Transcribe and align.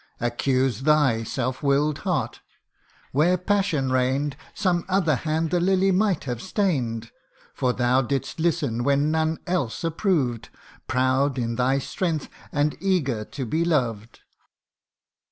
Accuse 0.19 0.81
thy 0.81 1.21
self 1.21 1.61
will'd 1.61 1.99
heart, 1.99 2.41
where 3.11 3.37
passion 3.37 3.91
reign 3.91 4.31
'd; 4.31 4.37
Some 4.55 4.83
other 4.89 5.13
hand 5.15 5.51
the 5.51 5.59
lily 5.59 5.91
might 5.91 6.23
have 6.23 6.41
stain'd, 6.41 7.11
For 7.53 7.71
thou 7.71 8.01
didst 8.01 8.39
listen 8.39 8.83
when 8.83 9.11
none 9.11 9.37
else 9.45 9.83
approved, 9.83 10.49
Proud 10.87 11.37
in 11.37 11.53
thy 11.55 11.77
strength, 11.77 12.29
and 12.51 12.75
eager 12.81 13.23
to 13.25 13.45
be 13.45 13.63
loved. 13.63 14.21